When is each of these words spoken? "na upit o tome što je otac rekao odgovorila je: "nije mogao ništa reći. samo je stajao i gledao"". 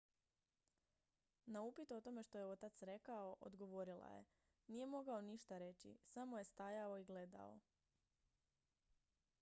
"na 1.53 1.59
upit 1.63 1.91
o 1.97 1.99
tome 2.07 2.23
što 2.29 2.37
je 2.39 2.45
otac 2.51 2.81
rekao 2.91 3.35
odgovorila 3.41 4.09
je: 4.13 4.25
"nije 4.67 4.85
mogao 4.95 5.21
ništa 5.21 5.57
reći. 5.57 5.97
samo 6.05 6.37
je 6.37 6.43
stajao 6.53 6.97
i 6.97 7.03
gledao"". 7.05 7.59